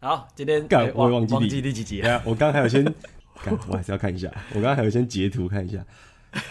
[0.00, 2.22] 好，今天干我也忘记忘记第几集了。
[2.24, 2.84] 我刚还有先，
[3.42, 4.30] 干我还是要看一下。
[4.50, 5.84] 我刚刚还有先截图看一下。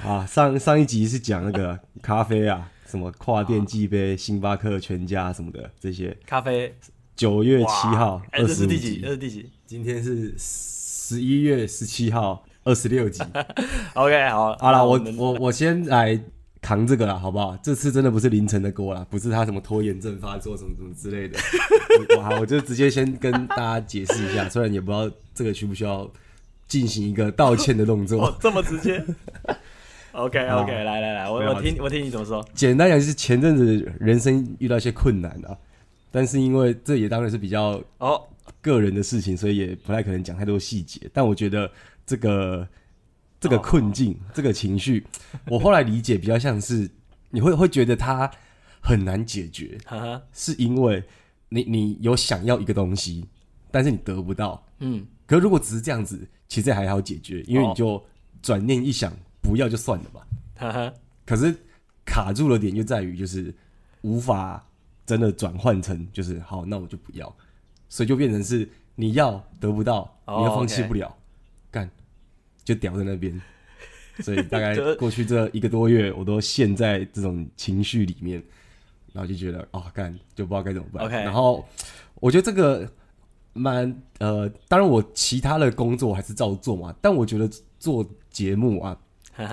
[0.03, 6.75] 啊，上上一集是讲那个咖啡啊，什么跨店寄杯、星巴克、全家什么的这些咖啡。
[7.15, 9.49] 九月七号二十五集，这是第几？
[9.65, 13.23] 今天是十一月十七号二十六集。
[13.95, 16.19] OK，好，好了，我我我先来
[16.67, 17.57] 扛这个了，好不好？
[17.63, 21.39] 这次真的不是凌晨的锅了，不是他什么拖延症发作什么什么之类的。
[22.17, 26.11] 我好，我就直接先跟大家解释一下，虽然也不知道这个需不需要
[26.67, 28.35] 进行一个道歉的动作。
[28.41, 29.01] 这么直接？
[30.11, 32.45] OK OK，来来来，我我听我听你怎么说。
[32.53, 35.55] 简单讲就是前阵子人生遇到一些困难啊。
[36.11, 38.21] 但是因为这也当然是比较哦
[38.59, 40.99] 个人的事情，所以也不太可能讲太多细节。
[41.13, 41.71] 但我觉得
[42.05, 42.67] 这个
[43.39, 45.05] 这个困境、这个情绪，
[45.47, 46.89] 我后来理解比较像是
[47.29, 48.29] 你会会觉得它
[48.81, 49.77] 很难解决，
[50.33, 51.03] 是因为
[51.49, 53.25] 你你有想要一个东西，
[53.71, 54.63] 但是你得不到。
[54.79, 58.03] 嗯，可如果只是这样子，其实还好解决，因为你就
[58.41, 60.27] 转念一想，不要就算了吧。
[60.57, 60.93] 哈哈。
[61.25, 61.55] 可是
[62.05, 63.53] 卡住了点就在于就是
[64.01, 64.63] 无法。
[65.07, 67.33] 真的转换成就是好，那我就不要，
[67.87, 71.16] 所以就变成是你要得不到，你又放弃不了，干、oh.
[72.67, 73.41] 就吊在那边。
[74.19, 78.43] 所以大概过去这一个多月，我都陷在这种情绪里面，
[79.13, 81.07] 然后就觉得啊，干就不知道该怎么办。
[81.23, 81.63] 然后
[82.15, 82.91] 我觉得这个
[83.53, 88.97] 蛮呃，当然我其他的工作还是照做嘛，但我觉得做节目啊，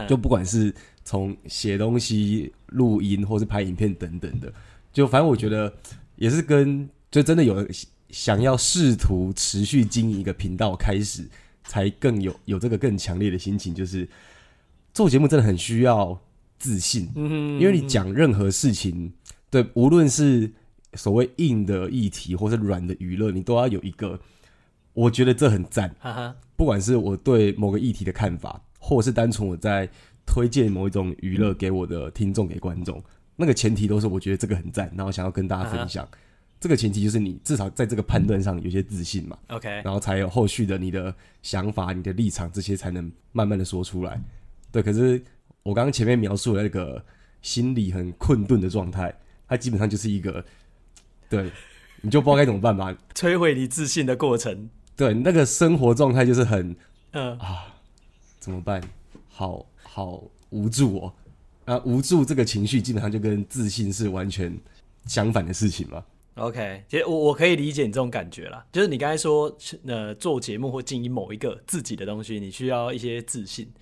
[0.09, 4.51] 就不管是从写东西、录音，或是拍影片等等的。
[4.95, 5.71] 就反正我觉得
[6.17, 7.69] 也是跟就真的有
[8.09, 11.29] 想要试图持续经营一个频道开始，
[11.65, 14.09] 才更有有这个更强烈的心情，就是
[14.93, 16.19] 做节目真的很需要
[16.59, 19.13] 自信，因为你讲任何事情，
[19.51, 20.53] 对，无论是
[20.95, 24.21] 所谓硬的议题或是软的娱乐，你都要有一个，
[24.93, 25.95] 我觉得这很赞，
[26.55, 29.89] 不管是我对某个议题的看法，或者是单纯我在
[30.25, 33.03] 推荐某一种娱乐给我的听众给观众。
[33.37, 36.05] 那个前提都是我觉得这个很赞，然后想要跟大家分享。
[36.07, 36.24] Uh.
[36.65, 44.19] 这个前提就是你至少在这个判断上有些自信嘛，OK，然后才有后续的你的想法、你的立场这些才能慢慢的说出来。
[44.73, 45.23] 对，可是
[45.63, 47.05] 我刚刚前面描述的那个
[47.43, 49.15] 心理很困顿的状态，
[49.47, 50.43] 它基本上就是一个，
[51.29, 51.51] 对，
[52.01, 54.71] 你就不知道该怎么办吧，摧毁你自信的过程。
[54.97, 56.75] 对，那个生活状态就是很，
[57.11, 57.43] 嗯、uh.
[57.43, 57.75] 啊，
[58.41, 58.83] 怎么办？
[59.29, 61.13] 好好无助哦。
[61.67, 64.59] 啊，无助这个情绪基本上就跟自信是完全
[65.05, 66.03] 相反的事情嘛。
[66.35, 69.57] OK，其实我我可以理解你这种感觉啦，就是你刚才说，
[69.87, 73.73] 呃，做节目或经营某一个自己的东西，你需要一些自信。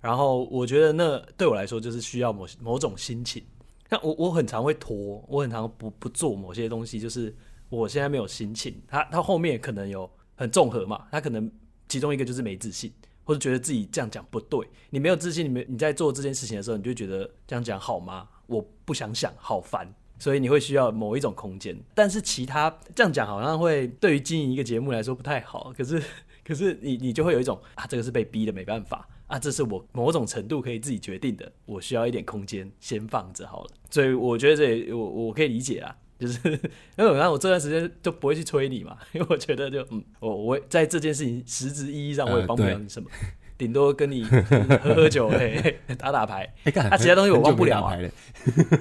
[0.00, 3.42] 然后我觉得那对我来说就是需要某某种心情。
[3.88, 7.34] 那我我很常会拖，我很常不不做某些东西，就是
[7.68, 8.80] 我现在没有心情。
[8.88, 11.50] 它它后面可能有很综合嘛，它可能
[11.88, 12.92] 其中一个就是没自信。
[13.24, 18.28] 或者觉得自己这样讲不对，你没有自信，你没你在做这件事情的时候，你就觉得这样讲好吗？
[18.48, 19.88] 我不想想，好烦，
[20.22, 21.76] 所以你会需要某一种空间。
[21.94, 25.72] 但是其他这样讲好像会对于经营一个节目来说不太好。
[25.76, 26.00] 可是
[26.46, 33.70] 可是你你就会有一种啊，这个是被逼的，没办法啊，这是我某种程度可以自己决定的，我需要一点空间先放着好了。
[33.90, 35.96] 所以我觉得这也我 我可以理解啊。
[36.20, 43.10] 就是因为我看我这段时间就不会去催你嘛，因为我觉得就嗯，我我在这件事情实质意义上我也帮不了你什么，
[43.58, 47.96] 顶、呃、多跟你喝喝酒，嘿嘿 打打牌，哎、欸，啊，其他东西我忘不了啊。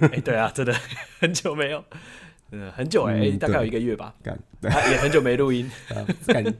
[0.01, 0.73] 哎、欸，对啊，真的
[1.19, 1.83] 很久没有，
[2.51, 5.69] 嗯，很久哎、欸，嗯、大概有一个月吧，啊、也很久没录音，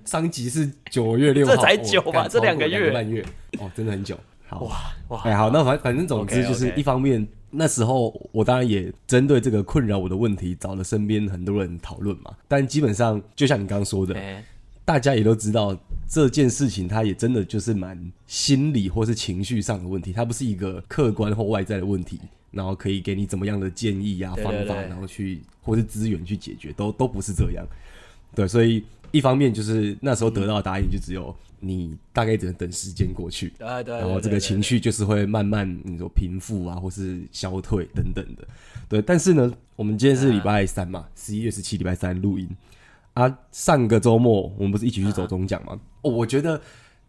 [0.06, 2.92] 上集是九月六号，这才久吧，这两个月。
[2.92, 3.24] 半月，
[3.60, 4.18] 哦，真的很久，
[4.48, 4.62] 好。
[4.62, 4.76] 哇
[5.10, 7.28] 哇，哎、欸、好，那反反正总之就是一方面。
[7.54, 14.42] 那时候我当然也针对这个困扰我的问题找了身边很多人讨论嘛，但基本上就像你刚刚说的，欸、
[14.86, 15.78] 大家也都知道
[16.12, 22.20] 这件事情，它也真的就是蛮心理或是情绪上的问题，它不是一个客观或外在的问题，
[22.52, 27.66] 然后可以给你怎么样的建议啊、方法，然后去或是资源去解决，都都不是这样。
[28.36, 31.34] 对，所以一方面就是那时候得到的答案就只有。
[31.64, 38.48] 你大概只能等时间过去，然后这个情绪就是会慢慢你说平复啊，或是消退等等的，
[38.90, 39.00] 对。
[39.00, 42.50] 但是呢，我们今天是礼拜三嘛，十一月十七礼拜三录音
[43.14, 43.40] 啊。
[43.52, 45.80] 上个周末我们不是一起去走中奖吗？
[46.02, 46.62] 哦，我觉得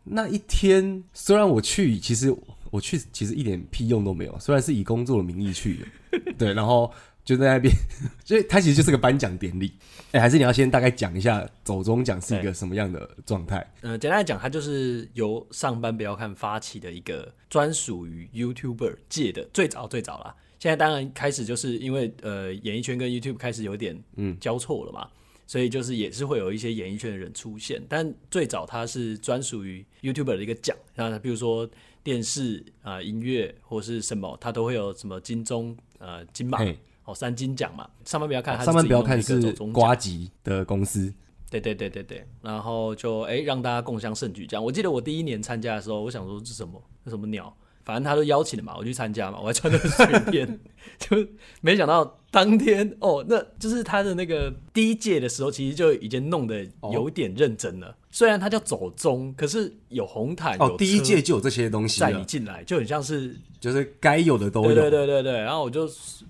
[0.04, 2.34] 那一天虽然我去，其实
[2.70, 5.78] 我去其实一点屁用都没有，虽然是以工作的名义去
[6.10, 6.92] 的， 对，然后。
[7.24, 7.72] 就在那边，
[8.26, 9.72] 所以它其实就是个颁奖典礼。
[10.06, 13.58] 哎、欸，还是你要先大概讲一下走中奖是一个什么样的状态？
[13.82, 20.34] 嗯、呃，简单来讲，它就是由上班不要看发起的一个专属于 YouTuber 界的最早最早啦。
[20.58, 25.10] 现在当然开始就是因为呃演艺圈跟 YouTube 开始有点嗯交错了嘛，嗯、
[25.52, 27.78] 所以就是也是会有一些演艺圈的人出现。
[27.86, 31.68] 但最早它是专属于 YouTuber 的一个奖，那比如说
[32.02, 36.58] 电视啊、呃、音乐或是什么，它都会有什么金钟呃金马
[37.04, 37.86] 哦三金奖嘛。
[38.06, 41.12] 上面不要看，上面不要看是瓜吉的公司。
[41.50, 44.64] 对对对对对，然后就哎让大家共襄盛举这样。
[44.64, 46.82] 我记得我第一年参加的时候，我想说这是什么？
[47.04, 47.54] 这什么鸟？
[47.84, 50.60] 反正他都邀请了嘛，我去参加嘛，我还穿的随便，
[50.98, 51.16] 就
[51.60, 57.88] 没想到当天哦，那就是他的那个第一届的时候，其实就已经弄得有点认真了。
[57.88, 64.74] 哦、虽然他叫走中，可是有红毯哦，第一届就有这些东西带你进来，就很像是就是该有的都有。
[64.74, 65.88] 对对对对对，然后我就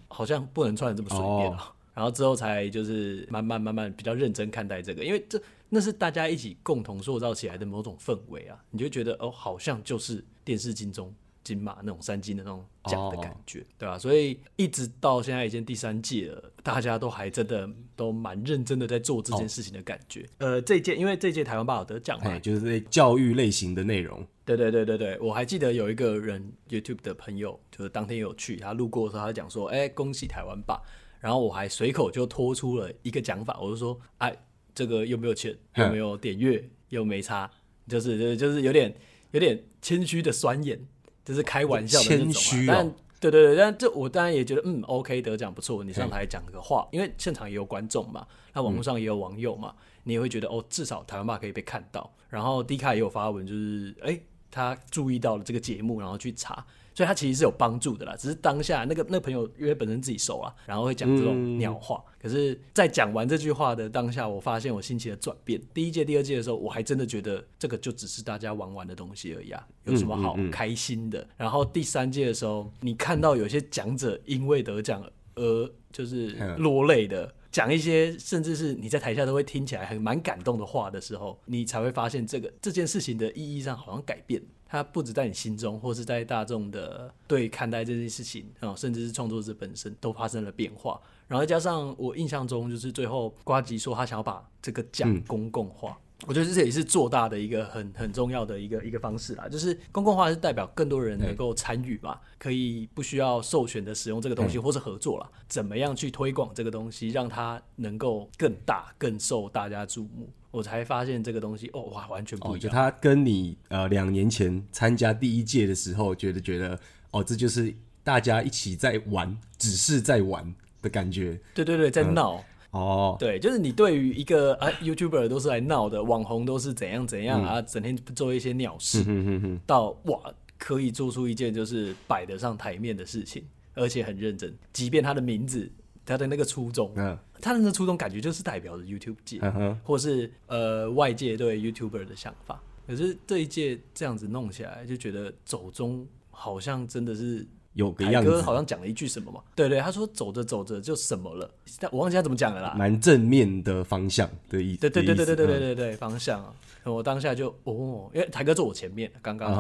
[0.09, 1.59] 好像不能穿的这么随便啊。
[1.69, 5.39] 哦然后之后才就是慢慢慢慢比较认真看待这个，因为这
[5.69, 11.13] 那是大家一起共同塑造起来的某种氛围啊，你就觉得哦，好像就是电视金钟、
[11.43, 13.99] 金马那种三金的那种奖的感觉，哦、对吧、啊？
[13.99, 20.23] 所以一直到现在已经第三届了，大家都还真的都蛮认真的在做这件事情的感觉。
[20.39, 24.27] 哦、呃，这届因为这届台湾爸有得奖嘛，就是教育类型的内容。
[24.45, 30.81] 对对对对对，我还记得有一个人 YouTube 的朋友，就是当天有去，他路过的时候他就讲说：“哎，恭喜台湾爸。”
[31.21, 34.37] 然后我还随口就拖出了一个讲法，我就说：“哎，
[34.75, 37.49] 这个又没有钱，又没有点阅，又没差，
[37.87, 38.93] 就是就是就是有点
[39.31, 40.77] 有点谦虚的酸言，
[41.25, 42.33] 就是开玩笑的那种、啊。
[42.33, 45.85] 谦虚、哦、但对对对，但这我当然也觉得，嗯，OK，得奖不错。
[45.85, 52.13] 你上台讲个话，因为现场也有观众嘛，那网络上也有网友嘛，嗯、你也会觉得哦，至少台湾爸可以被看到。
[52.29, 54.19] 然后 D 卡也有发文，就是哎，
[54.51, 62.03] 他注意到了这个节目，然后去查。”所以他其实是有帮助的啦，只是当下那个那个朋友因为本身自己熟啊，然后会讲这种鸟话。
[62.07, 65.61] 嗯、可是，在讲完这句话的当下，我发现我心情的转变。
[65.73, 71.21] 第一届、第二届的时候，我还真的觉得这个就只是大家玩玩的东西而已啊，有什么好开心的？
[71.21, 75.03] 嗯嗯嗯、然后第三届的时候，你看到有些讲者因为得奖
[75.35, 84.43] 而就是落泪的，讲一些甚至是你在台下都会听起来很蛮感动的话的时候，你才会发现这个这件事情的意义上好像改变。
[84.73, 90.99] 它不止在你心中，或是在大众的对看待这件事情啊，甚至是创作者本身都发生了变化。
[91.29, 95.91] 然后加上我印象中，就是最后瓜吉说他想要把这个奖公共化。
[95.91, 95.97] 嗯
[96.27, 110.31] 我觉得这也是做大的一个很很重要的一个一个方式啦，就是公共化是代表更多人能够参与嘛，可以不需要授权的使用这个东西，或是合作啦，怎么样去推广这个东西，让它能够更大、更受大家注目。
[110.53, 112.61] 我才发现这个东西哦，哇，完全不一样。
[112.61, 116.79] 就他跟你呃两年前参加第一届的时候，觉得觉得
[117.11, 117.75] 哦，这就是
[118.05, 121.41] 大家一起在玩，只是在玩的感觉。
[121.55, 122.37] 对对对，在闹。
[122.37, 130.19] 嗯哦，对，就是你对于一个啊，YouTuber 都是来闹的，网红都是怎样怎样、嗯、啊，整天做一些鸟事，嗯、哼哼到哇，
[130.59, 135.71] 可以做出一件就是摆得上台面的事情，而且很认真，即便他的名字，
[136.07, 139.39] 他的那个初衷，嗯，他的那个初衷感觉就是代表着 YouTube 界，
[139.85, 142.63] 或是呃外界对 YouTuber 的想法。
[142.87, 147.47] 可是这一届这样子弄起来，就觉得走中好像真的是。
[147.75, 149.41] 有个样子，哥好像讲了一句什么嘛？
[149.55, 152.75] 对对，他说走着走着就什么了，但我忘记他怎么讲的啦。
[152.77, 154.81] 蛮正面的方向的意思。
[154.81, 156.53] 对对对对对对对对对，方向啊！
[156.85, 159.51] 我当下就哦，因为台哥坐我前面，刚刚，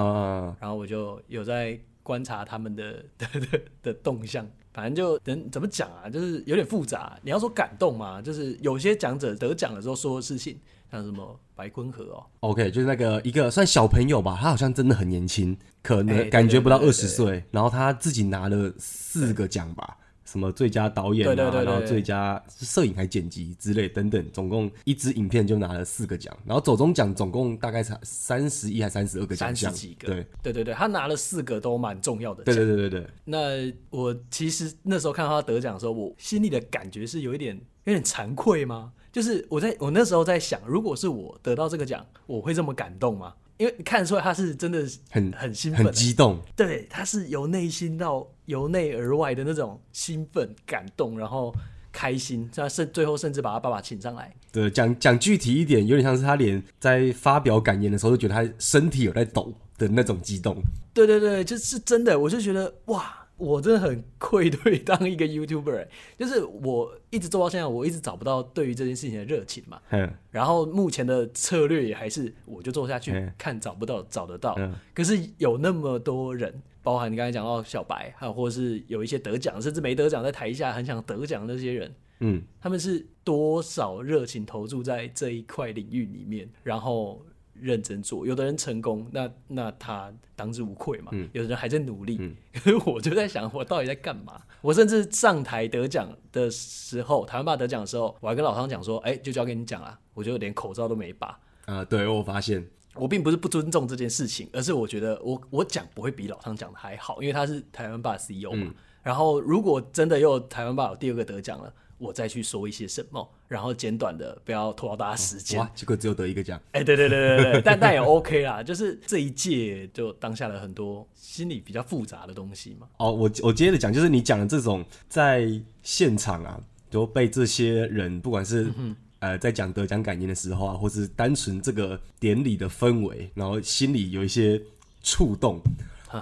[0.61, 4.47] 然后我就有在观察他们的 的的的动向。
[4.75, 7.19] 反正就等怎么讲啊，就是有点复杂。
[7.23, 10.59] 你要说感动嘛，就是有些讲者得奖的时候说的事情。
[10.93, 19.97] 像什么白坤和哦，OK，就是那个一个算小朋友吧，他好像真的很年轻，可能感觉不到二十岁，然后他自己拿了四个奖吧，
[20.27, 30.27] 什么最佳导演啊，然后最佳摄影还剪辑之类等等，总共一支影片就拿了四个奖，然后走中奖总共大概才三十一还三十二个奖项，三十几个，对。
[30.43, 33.07] 对对对，他拿了四个都蛮重要的，对对对对对。
[33.25, 38.93] 那我其实那时候看到他得奖的时候，我心里的感觉是有一点有点惭愧吗？
[39.13, 43.35] 就是我在我那时候在想，如果是我得到这个奖，我会这么感动吗？
[43.59, 46.41] 因为看得出来他是真的很很兴奋、很激动。
[46.57, 51.55] 对，他是由内心到由内而外的那种兴奋、感动，然后
[51.93, 52.51] 开心。
[52.53, 54.35] 他甚最后甚至把他爸爸请上来。
[54.51, 60.57] 对，讲讲具体一点，有点像是他连在发表感言的时候都觉得他身体有在抖的那种激动。
[60.95, 63.19] 对对对，就是真的，我就觉得哇。
[63.43, 69.81] 我真的很愧对当一个 YouTuber，欸，就是我一直做到现在，我一直找不到对于这件事情的热情嘛。
[69.91, 70.09] 嗯。
[70.31, 74.55] 然后目前的策略也还是，我就做下去，看找不到找得到。
[74.59, 74.73] 嗯。
[74.95, 87.21] 可是有那么多人，包含你刚才讲到小白，还有或者是有一些得奖，甚至没得奖，在台下很想得奖的那些人，嗯，他们是多少热情投注在这一块领域里面，然后
[87.63, 91.11] 认真做，有的人成功，那那他当之无愧嘛。
[91.13, 94.43] 嗯、有的人还在努力，嗯、可 是我就在想，我到底在干嘛？
[94.61, 101.29] 我甚至上台得奖的时候，台湾爸得奖的时候，我还跟老汤讲说：“哎、欸，就交给你讲了。”我就连口罩都没拔。
[101.67, 108.67] 啊、呃，对，我发现我并不是不尊重这件事情，而是我觉得我我讲不会比老汤讲的还好，因为他是台湾爸 CEO 嘛。
[108.67, 111.73] 嗯、然后如果真的又台湾爸有第二个得奖了。
[112.03, 115.61] 我再去说一些什么，然后简短的，不要拖到大家时间。
[115.61, 116.61] 哇，结果只有得一个奖。
[116.73, 122.89] 哎、欸，对对对对对， 但但也 OK 啦，就是这一届就当下了很多心理比较复杂的东西嘛。
[122.97, 125.49] 哦，我我接着讲，就是你讲的这种在
[125.83, 134.61] 现场啊，就被这些人，不管是、嗯、呃在讲得奖感言的时候啊，或是单纯这个典礼的氛围，然后心里有一些
[135.03, 135.61] 触动。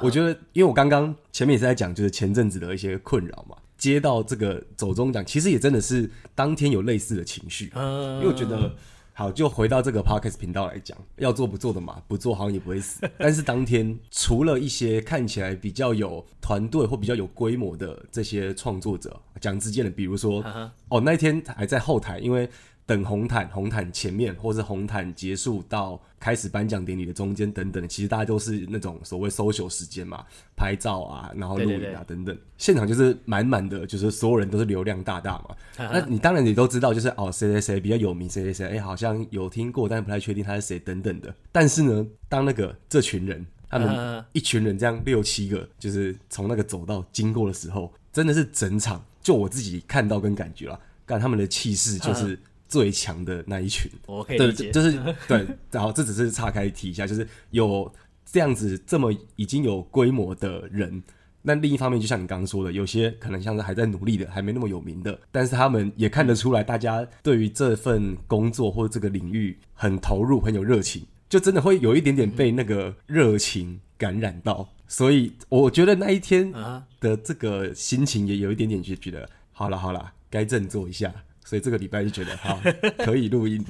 [0.01, 3.57] 我觉得，因为我刚刚前面也是在讲，就是前阵子的一些困扰嘛。
[3.81, 8.77] 接到这个走中奖，其实也真的是当天有类似的情绪，嗯、因为我觉得，
[9.15, 13.01] 好，就回到这个 Podcast 频道来讲，要做不做的嘛，不做好像也不会死。
[13.19, 20.45] 但是当天除了一些看起来比较有团队或比较有规模的这些创作者，讲之间的，比如说，
[20.91, 22.49] 哦，那一天还在后台，因为。
[22.87, 30.25] 等红毯，红毯前面，或是红毯结束到开始颁奖典礼的中间等等，其实大家都是那种所谓 social 时间嘛，
[30.57, 35.57] 拍照啊，然后录影啊等等，现场就是满满的，就是所有人都是流量大大嘛。
[35.77, 41.33] 那你当然你都知道，就是哦谁谁谁比较有名，谁谁谁哎好像有听过，但是不太确定他是谁等等的。
[41.53, 52.37] 但是呢，当那个这群人，他们一群人这样六七个，就是从那个走道经过的时候，真的是整场就我自己看到跟感觉了，干他们的气势就是。
[52.71, 54.93] 最强的那一群，我可以理解，就是
[55.27, 57.93] 对，然后这只是岔开提一下，就是有
[58.25, 61.03] 这样子这么已经有规模的人，
[61.43, 76.53] 那另一方面，就像你刚刚说的，有些可能像是还在努力的，还没那么有名的，但是他们也看得出来，大家对于这份工作或者这个领域很投入，很有热情，就真的会有一点点被那个热情感染到，所以我觉得那一天
[77.01, 81.13] 的这个心情也有一点点就觉得，好了好了，该振作一下。
[81.45, 82.61] 所以这个礼拜就觉得好
[83.05, 83.65] 可以录音，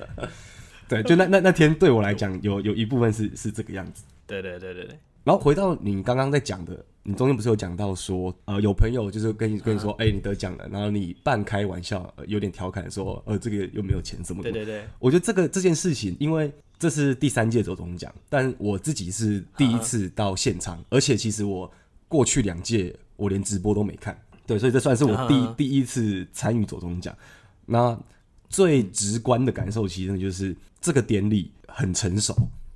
[0.88, 4.04] 对，就那那那天对我来讲有有一部分是是这个样子。
[4.26, 4.98] 对对对对对。
[5.24, 14.52] 然后回到你刚刚在讲的，你中间不是有讲到说，呃，有朋友就是跟你跟你说，哎、你得奖了，然后你半开玩笑，呃、有点调侃说，呃，这个又没有钱什么的。
[14.52, 14.84] 对对对。
[15.00, 21.68] 我觉得这个这件事情，因为这是第三届走总奖，但我自己是第一次到现场，嗯、而且其实我
[22.06, 24.16] 过去两届我连直播都没看。
[24.46, 25.54] 对，所以这算是我第、uh.
[25.56, 27.14] 第一次参与走钟奖。
[27.66, 27.98] 那
[28.48, 32.32] 最直观的感受，其实就是这个典礼很成熟。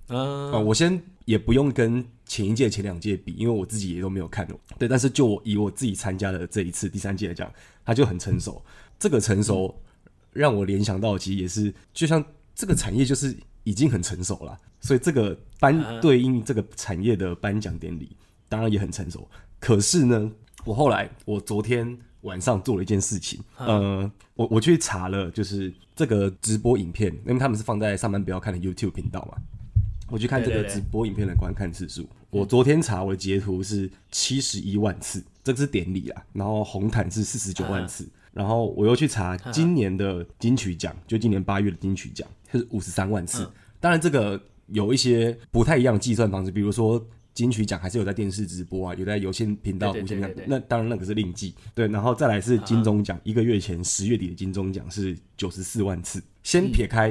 [0.08, 0.16] Uh.
[0.16, 4.48] 呃，我先也不用跟前一届、前两届比，因为我自己也都没有看。
[4.78, 7.48] 对，但是就我以我自己参加的这一次第三届来讲，
[7.84, 8.60] 它就很成熟。
[8.98, 9.72] 这个成熟
[10.32, 12.24] 让我联想到，其实也是就像
[12.54, 18.16] 这个产业就是已经很成熟了，所以这个颁对应这个产业的颁奖典礼，
[18.48, 19.28] 当然也很成熟。
[19.60, 20.32] 可是呢？
[20.70, 29.36] 我后来，我昨天晚上做了一件事情，呃，我我去查了，就是这个直播影片，因为他们是放在上班不要看的 YouTube 频道嘛，
[30.08, 32.08] 我去看这个直播影片的观看次数。
[32.30, 43.44] 我昨天查我的截图是七十一万次，这个是典礼啊，然后红毯是四十九万次，然后我又去查今年的金曲奖，就今年八月的金曲奖是五十三万次。
[43.80, 47.04] 当然，这个有一些不太一样的计算方式，比如说。
[47.32, 51.54] 金曲奖还是有在电视直播啊，有在有线频道、无线频道，那当然那个是另计。
[51.74, 56.22] 对，然后再来是金钟奖，一个月前十月底的金钟奖是九十四万次。
[56.42, 57.10] 先撇开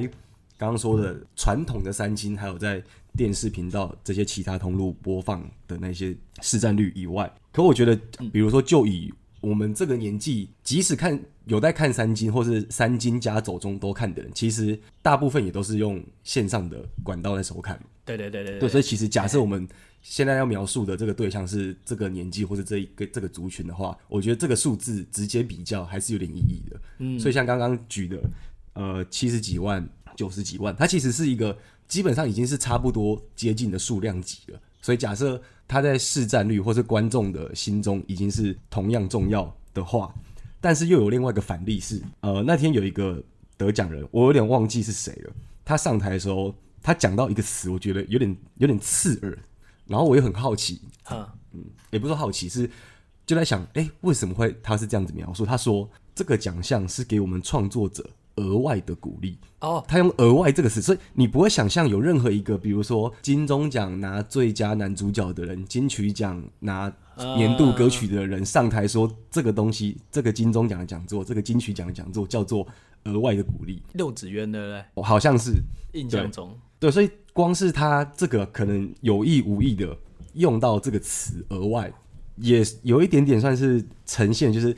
[0.58, 2.84] 刚刚说的传统的三金，还有在
[3.16, 7.96] 电视频道这些其他通路播放的那些市占率以外，可我觉得，
[8.32, 9.12] 比如说就以
[9.42, 17.80] 我们这个年纪，即使看有在看三金或是三金加走中都看的人，其实大部分也都是用线上的管道在收看。
[18.04, 19.68] 对对对对对，对，所以其实假设我们
[20.01, 26.82] 现在要描述的这个对象是这个年纪或者这一个这个族群的话，我觉得这个数字直接比较还是有点意义的。
[27.00, 28.18] 嗯，所以像刚刚举的，
[28.74, 31.56] 呃，七十几万、九十几万，它其实是一个
[31.88, 34.60] 基本上已经是差不多接近的数量级了。
[34.82, 40.13] 所以假设它在市占率或是观众的心中已经是同样重要的话，
[40.62, 43.22] 但是又有另外一个反例是，呃，那天有一个
[43.58, 45.34] 得奖人，我有点忘记是谁了。
[45.65, 49.38] 他上台的时候，他讲到一个词，我觉得有点有点刺耳。
[49.89, 52.69] 然后我也很好奇，哈嗯，也不是说好奇，是
[53.25, 55.46] 就在想，哎，为什么会他是这样子描述？
[55.46, 66.89] 他说这个奖项是给我们创作者额外的鼓励哦，他用“额外”这个词，所以你不会想象有任何一个，比如说金钟奖拿最佳男主角的人，金曲奖拿
[67.36, 72.65] 年度歌曲的人上台说这个东西，这个金钟奖的讲座，这个金曲奖的讲座叫做
[73.03, 73.84] 额外的鼓励。
[73.93, 75.55] 六子渊的嘞，好像是
[75.93, 76.58] 印象中。
[76.79, 79.98] 对，所以光是他这个可能有意无意的
[80.34, 81.89] 用到这个词，额外
[82.36, 84.75] 也有一点点算是呈现，就是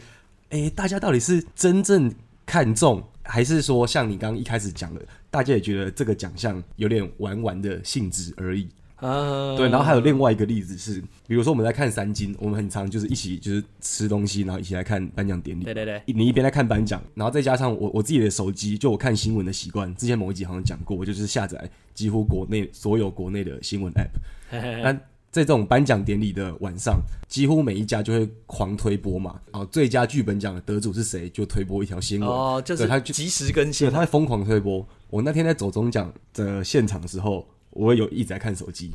[0.49, 2.13] 哎，大家到底是真正
[2.45, 8.69] 看重，还是说像你刚刚一开始讲的，大家也觉得这个奖项有点玩玩的性质而已。
[9.01, 15.63] 啊，对，然后还有另外一个例子是，比如说我们在看三金，我们很常就是一起就是吃东西，然后一起来看颁奖典礼。
[15.63, 24.11] 对对对，你一边在看颁奖，然后再加上我我自己的手机，就我看新闻的习惯，之前某一集好像讲过，我就是下载几乎国内所有国内的新闻 app。
[24.83, 24.93] 那
[25.31, 32.29] 在这种颁奖典礼的晚上，几乎每一家就会狂推播嘛，哦最佳剧本奖的得主是谁，就推播一条新闻。
[32.29, 34.87] 哦，就是他及时更新，他会疯狂推播。
[35.09, 37.43] 我那天在走中奖的现场的时候。
[37.71, 38.91] 我有一直在看手机，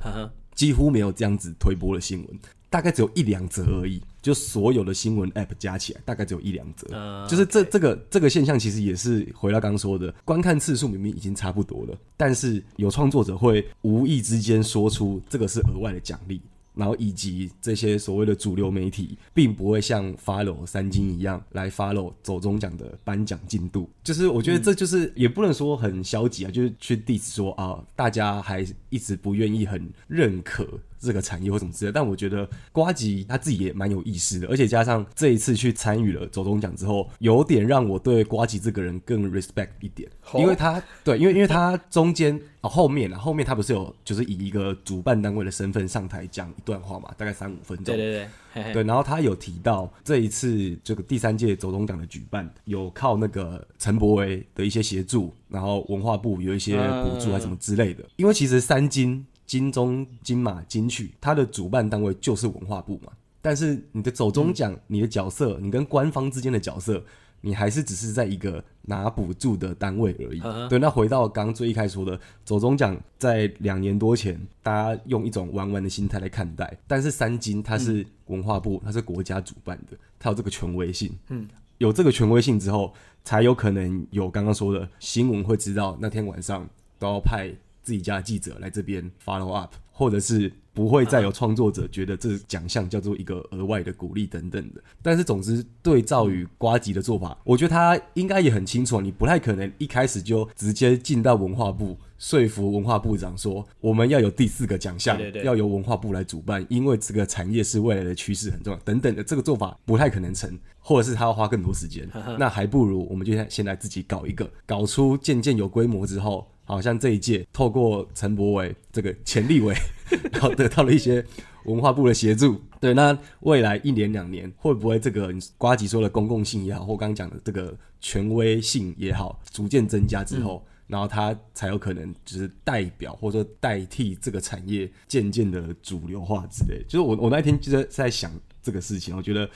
[0.54, 2.38] 几乎没有这样子推播的新闻，
[2.70, 4.00] 大概只有一两则而已。
[4.22, 6.88] 就所有的新闻 App 加起来，大概只有一两则。
[7.28, 16.40] 就是这这个这个现象，其实也是回到刚刚说的，观看次数明明已经差不多了，但是有创作者会无意之间说出这个是额外的奖励。
[16.76, 30.68] 然后以及这些所谓的主流媒体，并不会像 follow 三金一样来 follow 走中奖的颁奖进度，就是我觉得这就是也不能说很消极啊，就是去 diss 说啊，大家还一直不愿意很认可。
[31.06, 48.72] 这个产业或什么之类的，但我觉得瓜吉他自己也蛮有意思的，而且加上这一次去参与了走钟奖之后，有点让我对瓜吉这个人更 respect 一点，因为他对，因为因为他中间哦后面啊后面他不是有就是以一个主办单位的身份上台讲一段话嘛，大概三五分钟，对对对，嘿嘿。
[48.74, 59.24] 对，然后他有提到这一次这个第三届走钟奖的举办有靠那个陈柏维的一些协助，然后文化部有一些补助啊什么之类的，嗯、因为其实三金。
[59.46, 63.12] 金钟、金马、金曲，它的主办单位就是文化部嘛。
[63.40, 67.00] 但是你的走中奖，你的角色，你跟官方之间的角色，
[67.40, 70.68] 你还是只是在一个拿补助的单位而已。
[70.68, 76.76] 对，那回到刚刚最一开始说的，走中奖在两年多前，大家用一种玩玩的心态来看待。
[76.88, 81.16] 但是三金它是文化部，它是国家主办的，它有这个权威性。
[81.28, 81.46] 嗯，
[81.78, 87.54] 有这个权威性之后，才有可能有刚刚说的新闻会知道那天晚上都要派。
[87.86, 94.82] 自己家的记者来这边 follow up，或者是不会再有创作者觉得这奖项叫做一个额外的鼓励等等的。
[95.00, 109.22] 但是总之，对照于瓜吉的做法，我觉得他应该也很清楚，你不太可能一开始就直接进到文化部说服文化部长说我们要有第四个奖项，要由文化部来主办，因为这个产业是未来的趋势很重要等等的。
[109.22, 112.08] 这个做法不太可能成，或者是他要花更多时间。
[112.38, 116.46] 那还不如我们就先来自己搞一个，搞出渐渐有规模之后。
[116.68, 119.72] 好像这一届透过陈柏伟这个前立伟，
[120.32, 121.24] 然后得到了一些
[121.64, 122.60] 文化部的协助。
[122.80, 136.82] 对，那未来一年两年会不会这个瓜吉说的公共性也好，或刚刚讲的这个权威性也好，逐渐增加之后，嗯、然后他才有可能就是代表或者说代替这个产业渐渐的主流化之类。
[136.88, 139.48] 就是我我那一天就在在想这个事情，我觉得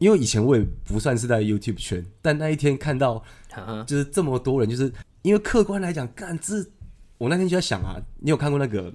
[0.00, 3.22] 因为以前我也不算是在 YouTube 圈，但那一天看到
[3.86, 4.92] 就是这么多人就是。
[5.22, 6.64] 因为客观来讲，干这，
[7.18, 8.90] 我那天就在想啊，你有看过那个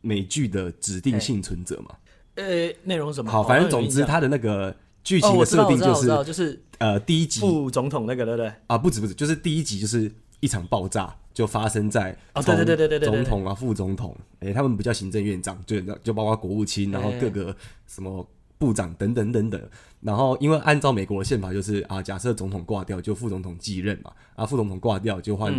[0.00, 1.94] 美剧的指定幸存者吗？
[2.36, 3.30] 呃，内容什么？
[3.30, 8.50] 好，反正总之他的那个剧情的设定就是，就是呃，第一集副总统那个对不对？
[8.66, 17.54] 啊，不止不止，就是第一集就是一场爆炸，就发生在哦，对对对对对对，总统啊，副总统，哎，他们不叫行政院长，就就包括国务卿，然后各个
[17.86, 18.26] 什么
[18.58, 19.60] 部长等等等等。
[20.00, 24.12] 然后，因为按照美国的宪法，就是啊，假设总统挂掉，就副总统继任嘛。
[24.36, 25.52] 啊，副总统挂掉，就换，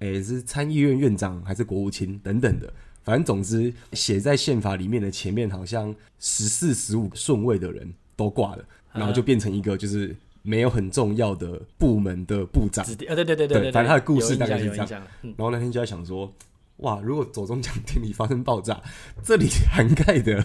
[0.00, 2.72] 诶、嗯，是参议院院长还是国务卿等等的。
[3.02, 12.84] 反正总之，写在宪法里面的前面好像十四、十五顺位的人都挂了，然后就变成一个就是没有很重要的部门的部长。
[12.84, 14.90] 啊，对对对对对，反正他的故事大概是这样。
[15.22, 16.32] 然后那天就在想说。
[16.78, 17.00] 哇！
[17.02, 18.80] 如果左中奖典礼发生爆炸，
[19.22, 20.44] 这里涵盖的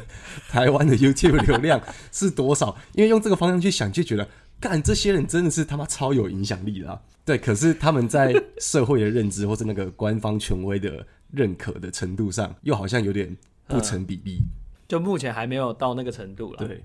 [0.50, 2.76] 台湾的 YouTube 流量 是多少？
[2.94, 4.28] 因为用这个方向去想，就觉得
[4.60, 7.02] 干这些人真的是他妈超有影响力的啊！
[7.24, 13.36] 对，可是他们在社会的认知或是那个官方权威的认可的程度上，又好像有点
[13.68, 14.40] 不成比例。
[14.88, 16.58] 就目前还没有到那个程度了。
[16.58, 16.84] 对，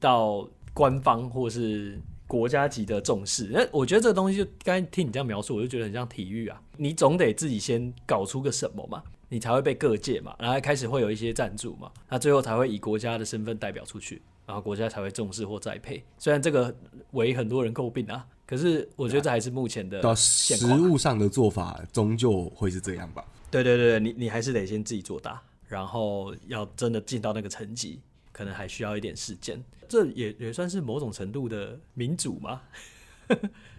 [0.00, 2.00] 到官方或是。
[2.26, 6.60] 国家级的重视，那，我觉得这个东西就刚才听你这样描述，我就觉得很像体育啊。
[6.76, 16.02] 你总得自己先搞出个什么嘛，你才会被各界嘛，然后开始会有一些赞助嘛，那最后才会以国家的身份代表出去，然后国家才会重视或栽培。
[16.18, 16.74] 虽然这个
[17.12, 23.24] 为很多人诟病啊，可是我觉得这还是目前的实物上的做法，终究会是这样吧。
[23.50, 28.00] 对对对，你你还是得先自己做大，然后要真的进到那个层级。
[28.36, 32.60] 可能还需要一点时间，这也也算是某种程度的民主吗？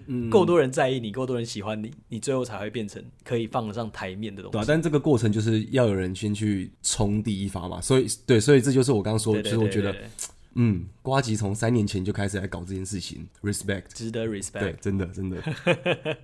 [0.07, 4.53] 嗯， 够多人在意你，够多人喜欢你，你最后才会变成可以放得上台面的东西。
[4.53, 7.79] 对啊，但这个过程就是要有人先去冲第一发嘛。
[7.79, 9.95] 所以，对，所以这就是我刚刚说的，就是我觉得，
[10.55, 14.59] 嗯，瓜吉从三年前就开始来搞这件事情，respect，值得 respect。
[14.61, 15.37] 对，真的，真的。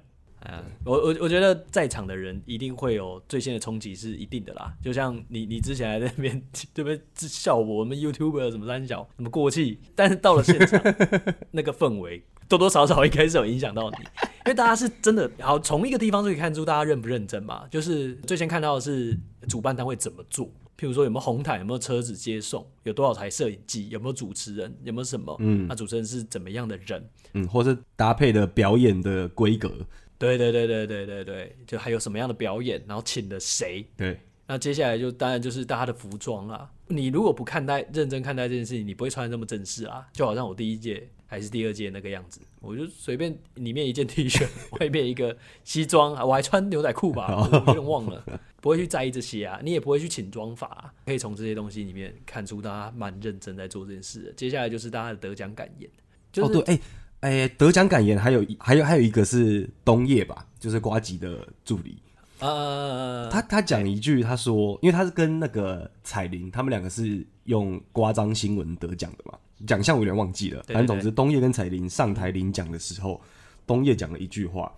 [0.43, 4.73] 啊，我我我觉得在场的人一定会有最先的冲击，是一定的啦。
[4.81, 6.41] 就像你你之前还在那边
[6.73, 7.01] 对不对？
[7.15, 10.81] 笑我，我们 YouTuber 什么三小什么过气，但是到了现场，
[11.51, 17.65] 那个氛围多多少少应该是有影响到你，因为大家是真的好从一个地方就可以看出大家认不认真嘛。
[17.71, 20.45] 就是最先看到的是主办单位怎么做，
[20.77, 29.71] 譬如说有没有红毯，有没有车子接送，有多少台摄影机，有没有主持人，有没有什么，嗯，那主持人是怎么样的人，嗯，或是搭配的表演的规格。
[30.17, 33.85] 对对对对对对对，就还有什么样的表演，然后请了谁？
[33.97, 36.69] 对，那接下来就当然就是大家的服装啊。
[36.87, 40.07] 你如果不看待认真看待这件事情，你不会穿的那么正式啊。
[40.13, 44.47] 就好像我第一届还是第二届那个样子，我就随便里面一件 T 恤，
[44.79, 48.23] 外面一个西装，我还穿牛仔裤吧， 我有点忘了，
[48.61, 49.59] 不会去在意这些啊。
[49.63, 54.33] 你也不会去请妆法啊，可以从这些东西里面看出大家蛮认真在做这件事的。
[54.33, 55.89] 接下来就是大家的得奖感言，
[56.31, 56.79] 就是、哦对，哎。
[57.23, 61.95] 哎，得奖感言还有还有还有一个是东叶吧，就是瓜吉的助理。
[62.39, 70.61] 呃，他他讲一句，他说，因为他是跟那个彩铃，他们两个是用瓜张新闻得奖的嘛，奖项我有点忘记了。
[70.67, 73.21] 反正总之，东叶跟彩铃上台领奖的时候，
[73.65, 74.69] 东叶讲了一句话，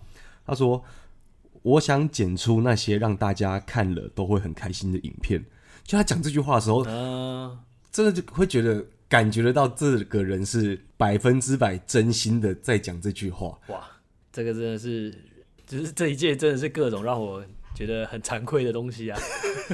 [0.46, 0.80] 他说
[1.62, 5.44] ：“我想剪出那些让大家看了都会很开心的影片。”
[5.82, 7.58] 就他讲这句话的时候，呃，
[7.90, 8.86] 真的就会觉得。
[9.08, 13.58] 感觉得到这个人是百分之百真心的在讲这句话。
[13.68, 13.86] 哇，
[14.32, 15.14] 这个真的是，
[15.66, 19.18] 就是这一届真的是各种让我觉得很惭愧的东西啊！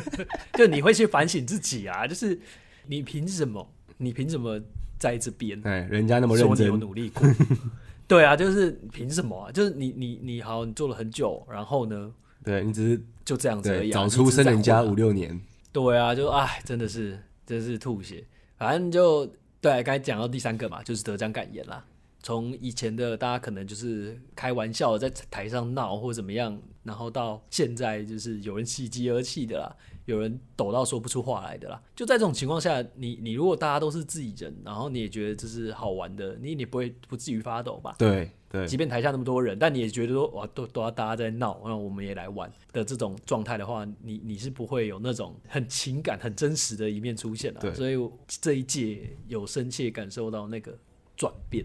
[0.54, 2.38] 就你会去反省自己啊，就是
[2.86, 3.66] 你凭什么？
[3.98, 4.60] 你凭什么
[4.98, 5.60] 在这边？
[5.64, 7.26] 哎，人家那么认真，说你有努力过。
[8.08, 9.52] 对啊，就是凭什么啊？
[9.52, 12.12] 就是你你你好，你做了很久，然后呢？
[12.44, 15.40] 对你只是就这样子而已，早出生人家五六年。
[15.72, 18.24] 对啊，就哎，真的是，真是吐血。
[18.62, 19.26] 反正就
[19.60, 21.84] 对，刚才讲到第三个嘛，就是得奖感言啦。
[22.22, 31.82] 从以前的大家可能就是开玩笑在台上闹或怎么样，然后到现在就是有人喜极而泣的啦，有人抖到说不出话来的啦。
[31.96, 37.96] 就在这种情况下，你你如果大家都是自己人，然后你也觉得这是好玩的，你你不会不至于发抖吧？
[37.98, 38.30] 对。
[38.52, 47.74] 对，即便台下那么多人，但你也觉得说哇，都都要大家在闹，那我们也来玩的这种状态的话，你你是不会有那种很情感、很真实的一面出现的。
[47.74, 50.78] 所以这一届有深切感受到那个
[51.16, 51.64] 转变。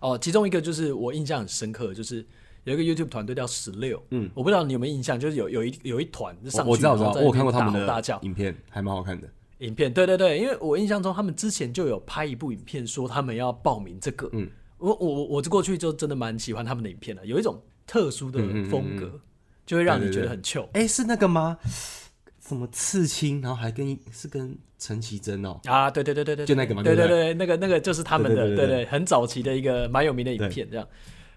[0.00, 2.24] 哦，其中一个就是我印象很深刻，就是
[2.62, 9.28] 有一个 YouTube 团队叫十六，嗯，我不知道你有没有印象，就是有有一有一团上去，我知道，我知道，我看过他们的大叫影片，还蛮好看的。
[9.58, 14.48] 影片，对对对，因为我印象中他们之前就有拍一部影片，说他们要报名这个，嗯。
[14.78, 18.38] 我我我这过去就真的蛮喜欢他们的影片的，有一种特殊的
[18.70, 19.20] 风格，
[19.66, 20.62] 就会让你觉得很糗。
[20.72, 21.58] 哎、欸，是那个吗？
[22.40, 25.60] 什么刺青，然后还跟是跟陈绮贞哦？
[25.64, 26.82] 啊，对对对对对，就那个吗？
[26.82, 30.88] 对对对，那个那个就是他们的，对，对，很早期的一个蛮有名的影片这样。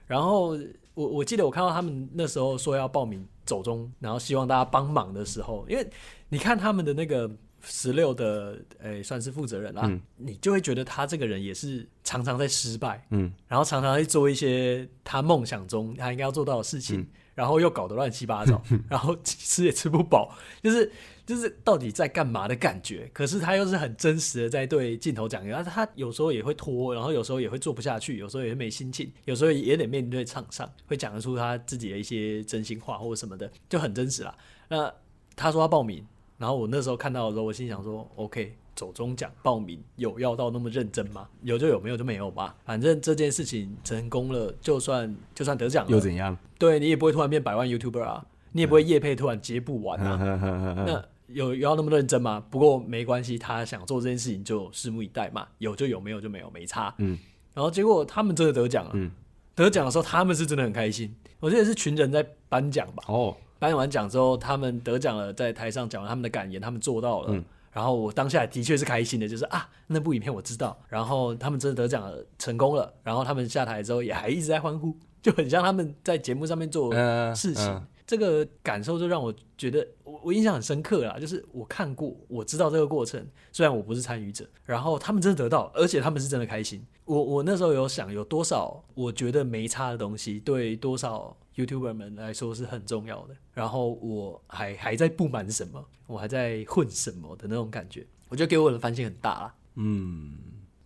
[0.07, 0.57] 然后
[0.93, 5.85] 我我记得我看到他们那时候说要报名走中，然后希望大家帮忙的时候，因为
[6.29, 7.29] 你看他们的那个。
[7.63, 20.91] 十六的诶、欸，算是负责人啦、嗯，你就会觉得他这个人也是常常在失败，嗯，然后常常在做一些他梦想中他应该要做到的事情，嗯、然后又搞得乱七八糟，嗯、 然后吃也吃不饱，就是
[21.25, 23.09] 就是到底在干嘛的感觉。
[23.13, 34.35] 可是他又是很真实的在对镜头讲，然后他有时候也会拖，然后有时候也会做不下去，有时候也会没心情，有时候也得面对场上，会讲得出他自己的一些真心话或者什么的，就很真实啦。
[34.67, 34.91] 那
[35.35, 36.05] 他说他报名。
[36.41, 41.29] 然后我那时候看到的时候，我心想说：“OK，走中奖报名有要到那么认真吗？
[41.43, 42.55] 有就有，没有就没有吧。
[42.65, 46.35] 反正这件事情成功了，就算就算得奖了又怎样？
[46.57, 50.17] 对你也不会突然变百万 YouTuber 啊，你也不会夜配突然接不完啊。
[50.87, 52.43] 那有有要那么认真吗？
[52.49, 55.47] 不过没关系，他想做这件事情就拭目以待嘛。
[55.59, 56.91] 有就有，没有就没有，没差。
[56.97, 57.15] 嗯。
[57.53, 58.91] 然后结果他们真的得奖了。
[58.95, 59.11] 嗯。
[59.53, 61.15] 得奖的时候，他们是真的很开心。
[61.39, 63.03] 我记得是群人在颁奖吧。
[63.05, 63.37] 哦。
[63.61, 67.27] 颁完奖之后，他们得奖了，在台上讲完他们的感言，他们做到了。
[67.29, 70.75] 嗯、然后我当下的确是开心的，就是啊，那部影片我知道。
[70.89, 72.91] 然后他们真的得奖了，成功了。
[73.03, 76.91] 然后他们下台之后也还一直在欢呼，就很像他们在节目上面做
[77.35, 77.67] 事情。
[77.67, 84.43] 呃呃、这个感受就让我觉得我我印象很深刻啦，就是我看过，我知道这个过程，虽然我不是参与者。
[84.65, 86.83] 然后他们真的得到，而且他们是真的开心。
[87.05, 91.37] 我我那时候有想，有多少我觉得没差的东西，对多少。
[91.55, 99.55] YouTuber 们来说是很重要的，然后我还还在不满什么，我还在混什么的那种感觉，我觉得给我的反省很大啦。
[99.75, 100.33] 嗯，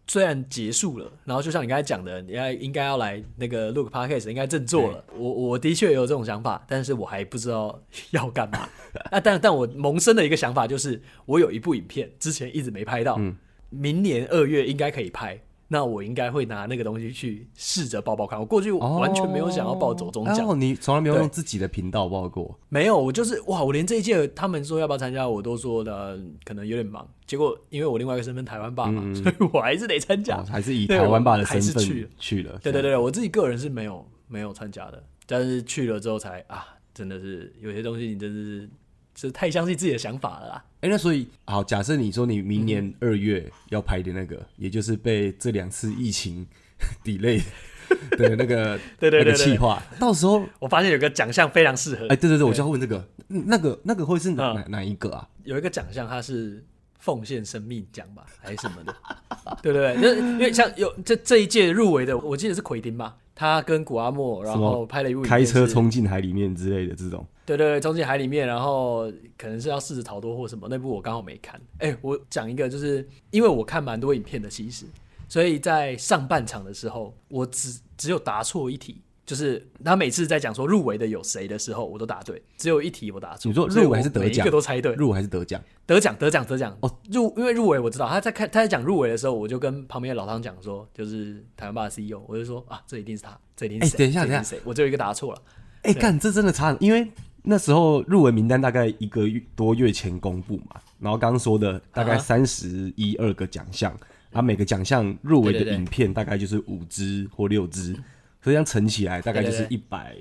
[0.08, 5.04] 虽然结束了，然后就像你刚才讲的，你该应该要来那个 Look podcast，应该振作了。
[5.16, 8.70] 我我的确有这种想法，但是我还不知道要干嘛。
[9.12, 13.36] 啊，但但我萌生的一个想法就是，我有一部影片之前一直没拍到，嗯、
[13.70, 15.40] 明年二月应该可以拍。
[15.68, 18.40] 那我应该会拿那个东西去试着报报看。
[18.40, 20.48] 我过去完全没有想要报走中奖。
[20.48, 22.58] 哦，你从来没有用自己的频道报过？
[22.70, 27.08] 没有，我就是哇，我连这一届他们说要不要参加，我都说的可能有点忙。
[27.26, 32.10] 结果因为我另外一个身份台湾爸嘛，嗯、所以我还是得参加、哦，还是以台湾爸的身份去了。
[32.20, 32.60] 去了。
[32.62, 38.70] 对对对，我自己个人是没有没有参加的，但是去了之后才啊，真的是有些东西你真的是。
[39.16, 40.64] 是太相信自己的想法了啦。
[40.82, 46.46] 哎、欸，那所以好，假设你说你明年二月要拍的那个，嗯、也就是被这两次疫情
[47.04, 47.42] delay
[48.18, 52.06] 的那个对对对，对那个企划，到时候我发现有个奖项非常适合。
[52.06, 55.28] 哎、欸，对对对，我就要问这个，那个那个会是哪、嗯、哪一个啊？
[55.44, 56.64] 有一个奖项，它是
[57.00, 58.96] 奉献生命奖吧，还是什么的？
[59.62, 67.26] 对对对，就是因为像有这这一届入围的，我记得是奎丁吧，他跟古阿莫，然后拍了一部开车冲进海里面之类的这种。
[67.46, 70.68] 对对对，冲进海里面，然后可能是要试着逃脱或什么。
[70.70, 71.62] 那部我刚好没看。
[71.78, 74.86] 哎，我讲一个，就是因为我看蛮多影片的，其实，
[75.30, 83.48] 所以在上半场的时候，我只只有答错一题，就是他每次在讲说入围的有谁的时候，我都答对，只有一题我答错。
[83.50, 84.30] 你说入围还是得奖？
[84.30, 84.96] 每一个都猜对。
[84.96, 85.62] 入围还是得奖？
[85.86, 86.76] 得奖，得奖，得奖。
[86.82, 93.98] 哦，入因为入围我知道，他在看他在讲入围的时候，我就跟旁边的老汤讲说，就是台湾爸的 CEO，我就说啊，这一定是他，这一定是谁？
[94.00, 95.42] 等一下，等一下，我只有一个答错了。
[95.84, 97.08] 哎，干，这真的差，因为。
[97.48, 103.92] 那时候入围名单大概一个月多月前公布嘛，然后刚刚说的大概三十一二个奖项，
[104.32, 107.94] 啊，啊，每个奖项入围的影片大概就是五支或六支，
[108.42, 110.16] 所以这样乘起来大概就是一百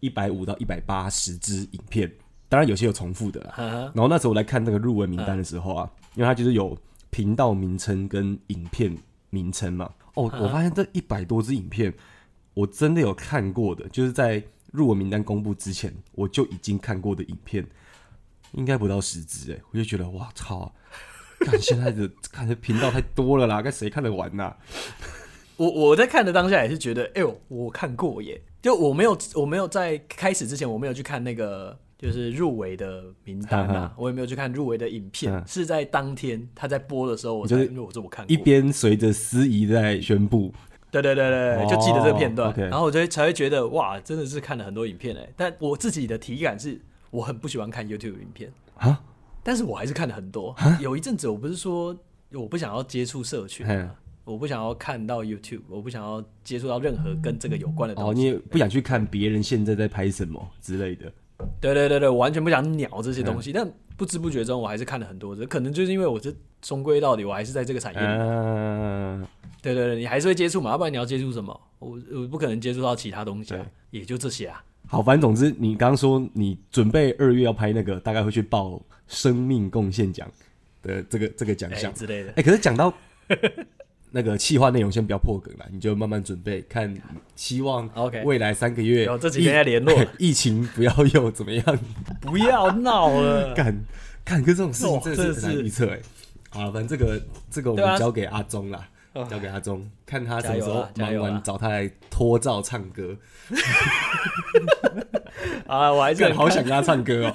[0.00, 2.10] 一百五到一百八十支影片，
[2.48, 3.54] 当然有些有重复的啦。
[3.94, 6.76] 然后那时候我来看那个入围名单的时候啊，因为它就是有
[7.10, 8.92] 频道名称跟影片
[9.30, 11.94] 名称嘛，哦，我发现这一百多支影片
[12.52, 14.42] 我真的有看过的，就是在。
[14.74, 17.64] 入围名单公布之前，我就已经看过的影片，
[18.54, 20.74] 应该不到十支哎，我就觉得哇操！
[21.38, 24.56] 看现在的看的频道太多了啦，该谁看得完呐、 啊？
[25.56, 28.40] 我我在看的当下也是觉得，哎呦，我看过耶！
[28.60, 40.52] 就我没有我没有在开始之前，我没有去看那个就是入围的名单啊，哈哈我也没有去看入围的影片，是在当天他在播的时候，我才因为我这么看过，一边随着司仪在宣布。
[41.02, 42.58] 对对对对，就记得这个片段，oh.
[42.58, 45.28] 然后我就才会觉得哇，真的是看了很多影片哎。
[45.36, 46.80] 但我自己的体感是，
[47.10, 49.00] 我很不喜欢看 YouTube 影片啊
[49.42, 50.54] 但是我还是看了很多。
[50.80, 51.94] 有一阵子，我不是说
[52.32, 53.66] 我不想要接触社群?
[54.24, 58.10] 我不想要看到 YouTube，我不想要接触到任何跟这个有关的东西。
[58.10, 61.12] 哦，你也不想去看别人现在在拍什么之类的。
[61.60, 63.52] 对对对对，我完全不想鸟这些东西?
[63.52, 65.36] 但不知不觉中，我还是看了很多。
[65.36, 68.06] 这可能就是因为我这终归到底，我还是在这个产业里。
[68.06, 69.26] Uh
[69.64, 71.58] 对对对，你还是会接触嘛，要不然你要接触什么？
[71.78, 74.62] 我我不可能接触到其他东西啊，也就这些啊。
[74.86, 80.30] 好，反正总之，你刚刚说你准备二月要拍那个，大概会去报生命贡献奖
[80.82, 82.32] 的这个这个奖项之类的。
[82.36, 82.92] 哎，可是讲到
[84.10, 86.94] 那个企划内容，先不要破梗了，你就慢慢准备看。
[87.34, 91.78] 希望 OK，未来三个月，这几天在联络，疫情不要又怎么样？
[92.20, 93.84] 不要闹了， 干
[94.22, 96.00] 干跟这种事情真的是很难预测哎。
[96.50, 98.86] 好，反正这个这个我们交给阿忠啦。
[99.30, 103.16] 交给阿忠， 看他什么时候忙完找他来拖照唱歌。
[105.66, 107.34] 啊，我还是好想跟他唱歌哦。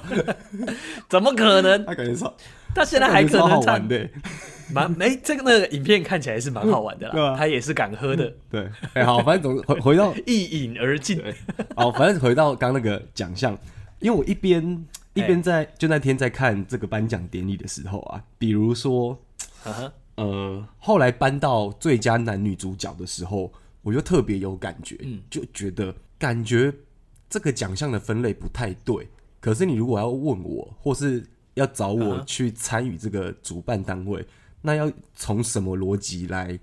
[1.08, 1.84] 怎么可能？
[1.86, 2.32] 他感觉唱，
[2.74, 4.08] 他现在还可能好玩的。
[4.72, 7.34] 蛮哎，这个那个影片看起来是蛮好玩的啦。
[7.36, 8.32] 他也是敢喝的。
[8.50, 11.20] 对，哎，好，反正总回回到一饮而尽。
[11.74, 13.58] 好，反正回到刚那个奖项，
[14.00, 19.18] 因为我一边一边在就那天在看这个颁奖典礼的时候啊，比如说。
[20.20, 26.70] 呃，后来搬到最佳男女主角的时候，我就特别有感觉，嗯，就觉得感觉
[27.30, 29.08] 这个奖项的分类不太对。
[29.40, 34.22] 可是你如果要问我，或是要找我去参与这个主办单位，
[34.60, 36.58] 那要从什么逻辑来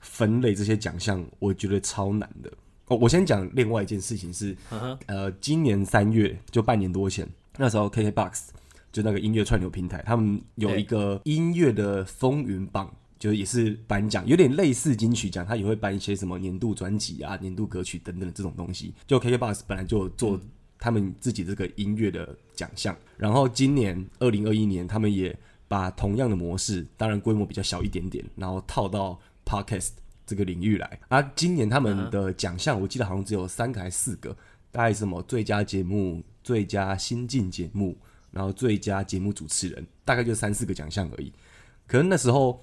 [0.00, 1.22] 分类这些奖项？
[1.38, 2.50] 我觉得超难的。
[2.86, 4.56] 哦，我先讲另外一件事情是，
[5.04, 8.44] 呃，今年三月就半年多前，那时候 KKBOX
[8.90, 12.90] 就那个音乐串流平台，他们有一个音乐的风云榜。
[13.22, 18.92] 就也是颁奖，有点类似金曲奖，他也会颁一些什么年度专辑啊、年度歌曲等等的这种东西。
[19.06, 20.40] 就 KKBOX 本来就做
[20.76, 29.90] 他们自己这个音乐的奖项，然后今年二零二一年，他们也把同样的模式，当然规模比较小一点点，然后套到 Podcast
[30.26, 30.98] 这个领域来。
[31.06, 34.36] 啊，今年他们的奖项，我记得好像只有三个还是四个，
[34.72, 37.96] 大概什么最佳节目、最佳新进节目，
[38.32, 41.32] 然后最佳节目主持人，大概就三四个奖项而已。
[41.86, 42.60] 可能那时候。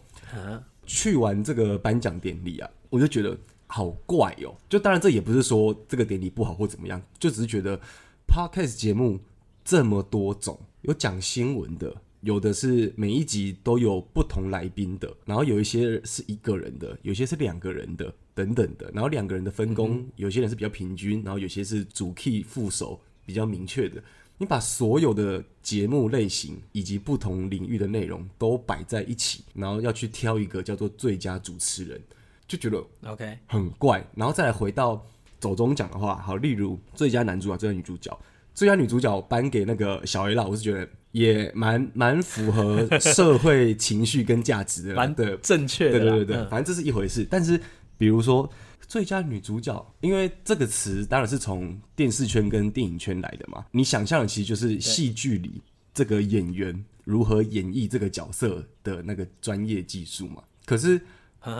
[0.86, 3.38] 去完这个颁奖典礼啊，我就觉得
[3.68, 4.56] 好怪哦。
[4.68, 7.80] 就当然这也不是说这个典礼不好或怎么样，就只是觉得
[8.28, 9.20] Podcast 节目
[9.64, 11.96] 这么多种，有讲新闻的。
[12.22, 18.92] 有的是每一集都有不同来宾的，然后有一些是一个人的，有些是两个人的，等等的。
[18.94, 24.04] 然后两个人的分工，有些人是比较平均，然后有些是主 key 副手比较明确的。
[24.40, 32.02] 你把所有的节目类型以及不同领域的内容都摆在一起，然后要去挑一个叫做最佳主持人，
[32.48, 34.04] 就觉得 OK 很怪。
[34.16, 35.06] 然后再来回到
[35.40, 38.20] 走中奖的话，好，例如最佳男主角、最佳女主角，
[38.56, 40.90] 最佳女主角颁给那个小 A 啦，我是觉得。
[41.12, 46.00] 也蛮蛮符合社会情绪跟价值的，蛮的正确的。
[46.00, 47.26] 对对对对，嗯、反正这是一回事。
[47.28, 47.60] 但是，
[47.98, 48.48] 比如说
[48.90, 53.64] 最佳女主角，因为这个词当然是从电视圈跟电影圈来的嘛。
[53.72, 55.62] 你想象的其实就是戏剧里
[55.94, 60.44] 这个演员如何演绎这个角色的那个专业技术嘛。
[60.66, 61.00] 可是，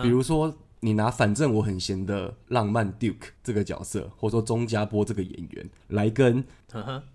[0.02, 6.44] 比如说你拿反正我很闲的浪漫 Duke 这个角色，或者说钟家波这个演员来跟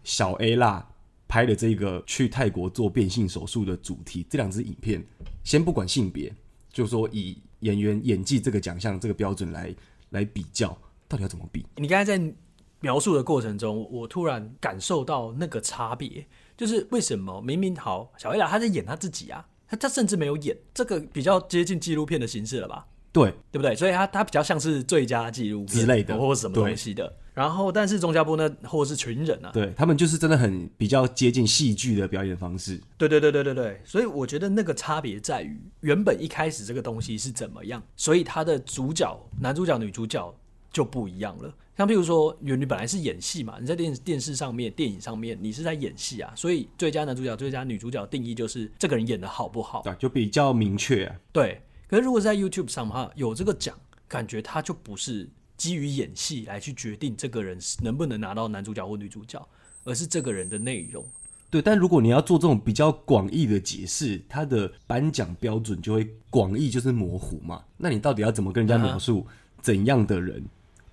[0.04, 0.89] 小 A 啦。
[1.28, 5.04] 拍的这个去泰国做变性手术的主题，这两支影片，
[5.43, 6.32] 先不管性别，
[6.71, 9.73] 就说以演员演技这个奖项这个标准来
[10.15, 10.69] 来比较，
[11.08, 11.65] 到底要怎么比？
[11.75, 12.34] 你刚才在
[12.80, 16.25] 描述的过程中，我突然感受到那个差别，
[16.58, 22.88] 就是为什么明明好小黑啦，他在演他自己啊，他他甚至没有演，这个比较接近纪录片的形式了吧？
[23.12, 23.75] 对，对不对？
[23.75, 27.15] 所以他他比较像是最佳纪录片之类的，或者什么东西的。
[27.36, 32.82] 然后，但是钟家波呢，或者是群人啊，对他们就是真的很比较接近戏剧的表演方式。
[32.98, 40.34] 对对对对对对，所以我觉得那个差别在于，原本一开始这个东西是怎么样，所以他的主角、男主角、女主角
[40.71, 41.54] 就不一样了。
[41.76, 51.15] 像譬如说，原你本来是演戏嘛，你在电电视上面、电影上面，你是在演戏啊，所以最佳男主角、最佳女主角定义就是这个人演的好不好，对，就比较明确啊。
[51.34, 55.28] 对，可是如果是在 YouTube 上哈，有这个奖，感觉他就不是。
[55.58, 59.48] 基于演戏来去决定这个人能不能拿到男主角或女主角，
[59.84, 61.06] 而是这个人的内容。
[61.50, 67.63] 对，但如果你要做这种比较广义的解释，他的颁奖标准就会广义就是模糊嘛。
[67.78, 69.26] 那你到底要怎么跟人家描述
[69.62, 70.44] 怎样的人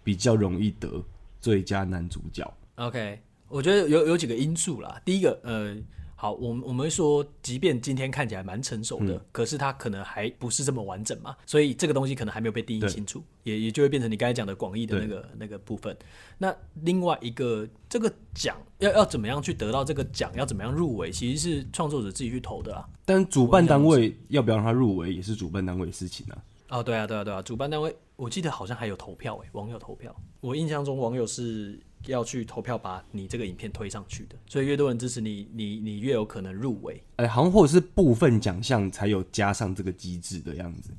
[0.05, 1.03] 比较容易得
[1.41, 5.01] 最佳男主角？OK，我觉得有有几个因素啦。
[5.05, 5.77] 第一个，呃。
[6.23, 15.97] 好，我们我们会说，即便今天看起来蛮成熟的，嗯、可是它可能还不是这么完整嘛，所以这个东西可能还没有被定义清楚，也也就会变成你刚才讲的广义的那个那个部分。
[16.39, 16.55] 那
[16.85, 22.89] 另外一个，这个奖要要怎么样去得到这个奖，要怎么样入围，其实是创作者自己去投的啊。
[23.05, 26.39] 但主办单位要不要让他入围，也是主办单位的事情啊。
[26.69, 31.81] 哦，对啊，对啊，对啊，主办单位，我记得好像还有投票诶，网友投票，我印象中网友是。
[32.07, 37.03] 要去投票把你这个影片推上去的，所以越多人支持你，你你越有可能入围。
[37.17, 40.91] 哎、欸，好像或者是部分奖项才有加上这个机制的样子，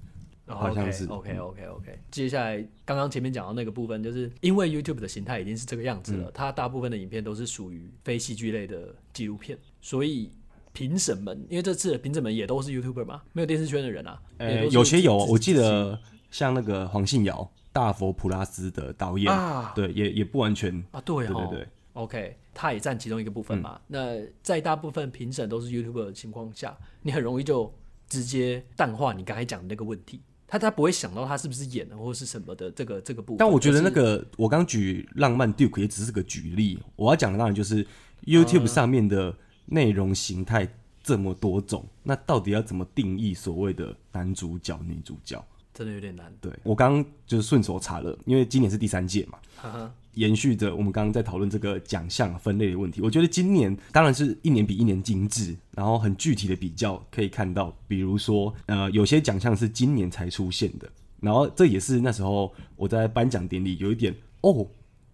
[0.47, 1.05] 哦、好像是。
[1.07, 1.99] OK OK OK。
[2.09, 10.31] 接下来刚刚前面讲到那个部分，就是因为 YouTube 的形态已经是这个样子了，嗯、它大部分的影片都是属于非戏剧类的纪录片，所以
[10.71, 14.21] 评审们，因为这次的评审们也都是 YouTuber 嘛，没有电视圈的人啊。
[14.37, 15.99] 呃、欸，有些有，我记得
[16.31, 17.51] 像那个黄信尧。
[17.73, 23.77] 大佛普拉斯的导演啊，对，也也不完全啊，对，对对对，OK，他也占其中一个部分嘛。
[23.77, 27.73] 嗯、那在大部分评审都是 YouTuber 的情况下，你很容易就
[28.07, 30.21] 直接淡化你刚才讲的那个问题。
[30.45, 33.38] 他他不会想到他是不是演的或是什么的这个这个部分。
[33.39, 37.83] 但我觉得那个、我刚举浪漫 Duke 也只是个举例，我要讲的当然就是
[38.25, 45.43] YouTube 上面的内容形态这么多种，嗯、那到底要怎么定义所谓的男主角、女主角？
[45.73, 46.31] 真的有点难。
[46.39, 53.01] 对，我刚刚就是顺手查了，因为今年是第三届嘛，延续着我们刚刚在讨论这个奖项分类的问题。
[53.01, 60.88] 我觉得今年当然是一年比一年精致，然后很具体的比较可以看到，比如说呃，有些奖项是今年才出现的，
[61.19, 64.67] 然后这也是那时候我在颁奖典礼有一点哦，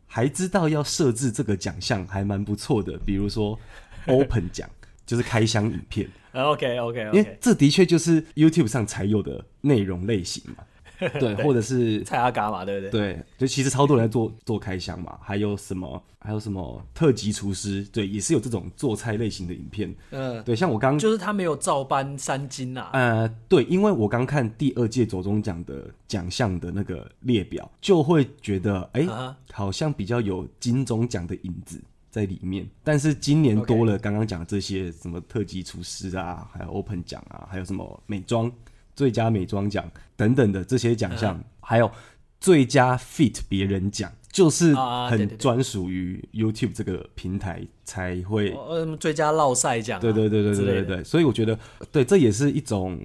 [0.06, 3.58] 还知道要设置这个奖项还蛮不错的，比如说
[4.08, 4.69] Open 奖
[5.10, 6.08] 就是开箱影片。
[6.32, 10.63] OK OK 因为这的确就是 YouTube 上才有的内容类型嘛，
[11.19, 12.91] 对，或者是蔡阿嘎嘛，对不对？
[12.91, 19.91] 对，就其实超多人在做做开箱嘛，还有什么，还有什么特级厨师，对，也是有这种做菜类型的影片。
[20.12, 22.91] 嗯，对，像我刚就是他没有照搬三金啊。
[22.93, 29.08] 呃，对，因为我刚看第二届左中奖的奖项的那个列表，就会觉得，哎，
[29.52, 31.81] 好像比较有金钟奖的影子。
[32.10, 38.52] 在里面，但是今年多了刚刚讲的这些什么特级厨师啊，还有 Open 奖啊，还有什么美妆
[38.96, 41.92] 最佳美妆奖等等的这些奖项，嗯、还有
[42.40, 44.74] 最佳 Fit 别人奖，就是
[45.10, 48.56] 很专属于 YouTube 这个平台才会。
[49.00, 51.58] 最佳绕赛奖，对对对对对对对，所以我觉得，
[51.92, 53.00] 对，这也是一种。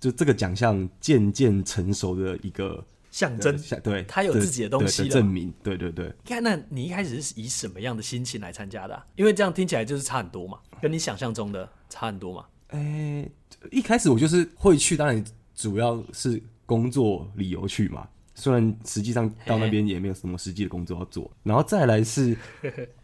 [0.00, 2.84] 就这个奖项渐渐成熟的一个
[3.14, 3.56] 象征。
[3.80, 5.54] 对，他有自己的东西证明。
[5.62, 6.12] 对对对。
[6.24, 9.06] 看，那你一开始是以什么样的心情来参加的啊？
[9.14, 12.44] 因为这样听起来就是差很多嘛，跟你想象中的差很多嘛。
[12.70, 13.32] 哎、欸，
[13.70, 18.08] 一开始我就是会去，当然主要是工作理由去嘛。
[18.34, 22.36] 虽然实际上到那边也没有什么实际的工作要做， 然后再来是，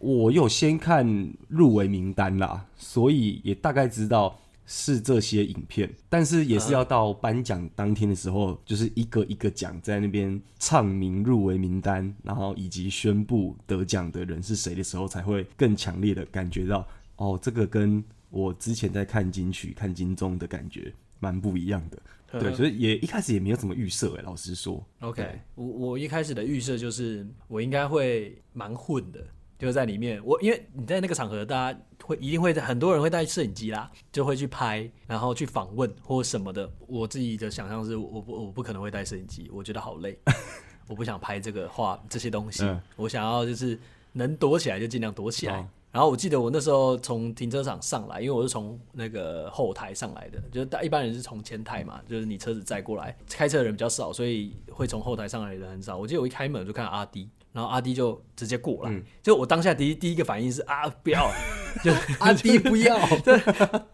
[0.01, 1.07] 我有先看
[1.47, 4.37] 入围名单啦，所以也大概知道
[4.67, 16.87] 是这些影片，但是也是要到颁奖当天的时候，就是一个一个奖在那边唱名入围名单，然后以及宣布得奖的人是谁的时候，才会更强烈的感觉到，
[17.17, 21.99] 哦，这个跟我之前在看金曲、看金钟的感觉蛮不一样的。
[22.39, 24.87] 对，所以也一开始也没有怎么预设哎，老实说。
[25.01, 29.27] OK，我我一开始的预设就是我应该会蛮混的，
[29.61, 30.21] 就在里面。
[30.25, 36.69] 我因为你在那个场合，大家会一定会很多人会带摄影机啦，就会去拍，然后去访问或什么的。
[36.87, 40.19] 我自己的想象是我不我不可能会带摄影机，我觉得好累，
[40.89, 42.65] 我不想拍这个画这些东西。
[42.65, 43.79] 嗯、我想要就是
[44.13, 45.59] 能躲起来就尽量躲起来。
[45.59, 55.99] 哦然后我记得我那时候从停车场上来，因为我是从那个后台上来的，就是一般人是从前台嘛，就是你车子载过来，开车的人比较少，所以会从后台上来的人很少。
[55.99, 61.31] 我记得我一开门就看到阿滴，然后阿迪就直接过来，嗯、就我当下第一第一个反应是啊不要，
[61.83, 63.39] 就阿迪不要， 对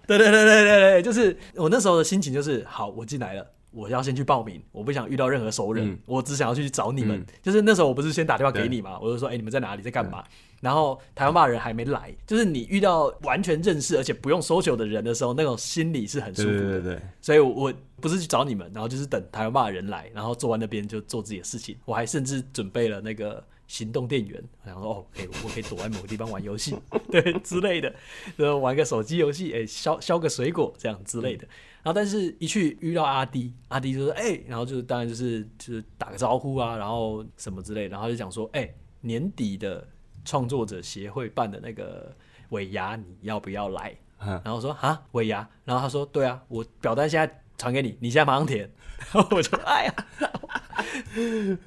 [0.06, 3.46] 对对对对对对，就是我那时候的心情就是好，我进来了，
[3.76, 7.20] 我要先去报名，我不想遇到任何熟人，嗯、我只想要去找你们。
[7.20, 10.24] 嗯、就是那时候我不是先打电话给你嘛，我就说哎、欸、你们在哪里，在干嘛？
[10.62, 16.58] 然后台湾骂人还没来，就是你遇到完全认识而且不用 social 的人的时候，那种心里是很舒服的。
[16.58, 17.02] 对对对。
[17.20, 17.70] 所以我
[18.00, 21.76] 不是去找你们，然后就是等台湾骂人来，然后做完那边就做自己的事情。
[21.84, 26.74] 我还甚至准备了那个行动电源，然后说哦，可以，我可以躲在某个地方玩游戏，
[27.12, 27.94] 对之类的，
[28.36, 31.46] 然后玩个手机游戏，哎，削削个水果这样之类的。
[31.86, 38.68] 然后但是一去遇到阿迪，阿迪就说哎，然后就是当然就是就是打个招呼啊，然后什么之类，然后就讲说哎，
[39.00, 39.86] 年底的。
[40.28, 42.12] 创作者协会办的那个
[42.48, 43.96] 尾牙，你要不要来？
[44.18, 45.48] 嗯、然后我说啊，尾牙。
[45.64, 48.70] 然后他说，对啊，我表单现在传给你，你现在马上填。
[49.12, 49.94] 然后我就哎呀，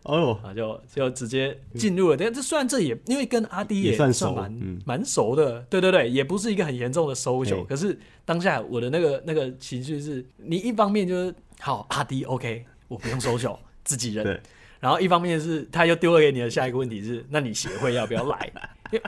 [0.04, 2.18] 哦，就就直接进入了。
[2.18, 4.52] 但这虽然这也因为跟阿滴也算蛮
[4.84, 7.64] 蛮熟，嗯、熟的，对对对，也不是一个很严重的 social。
[7.68, 14.42] 可是当下我的那个那个情绪是，你一方面就是好阿滴 OK，我不用 social， 自己人。
[14.80, 18.52] 然后一方面是他又丢了给你的下一个问题是，那你协会要不要来？
[18.92, 19.04] 因为